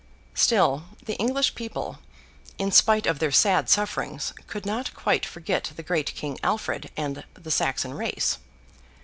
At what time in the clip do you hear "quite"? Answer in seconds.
4.95-5.27